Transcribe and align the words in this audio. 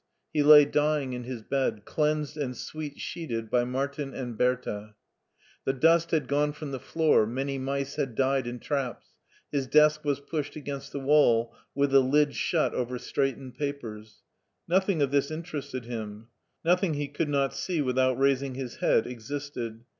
He 0.33 0.41
lay 0.41 0.65
dying 0.65 1.13
in 1.13 1.25
his 1.25 1.43
bed, 1.43 1.85
cleansed 1.85 2.35
and 2.35 2.57
sweet 2.57 2.99
sheeted 2.99 3.51
by 3.51 3.65
Martin 3.65 4.15
and 4.15 4.35
Berthaf 4.35 4.95
The 5.63 5.73
dust 5.73 6.09
had 6.09 6.27
gone 6.27 6.53
from 6.53 6.71
the 6.71 6.79
floor, 6.79 7.27
many 7.27 7.59
mice 7.59 7.97
had 7.97 8.15
died 8.15 8.47
in 8.47 8.57
traps, 8.59 9.09
his 9.51 9.67
desk 9.67 10.03
was 10.03 10.19
pushed 10.19 10.55
against 10.55 10.91
the 10.91 10.99
wall 10.99 11.53
with 11.75 11.91
the 11.91 11.99
lid 12.01 12.33
shut 12.33 12.73
over 12.73 12.97
straightened 12.97 13.53
papers. 13.53 14.23
Nothing 14.67 15.03
of 15.03 15.11
this 15.11 15.29
interested 15.29 15.85
him, 15.85 16.29
nothing 16.65 16.95
he 16.95 17.07
could 17.07 17.29
not 17.29 17.53
see 17.53 17.79
without 17.79 18.17
raising 18.17 18.55
his 18.55 18.77
head 18.77 19.05
existed. 19.05 19.83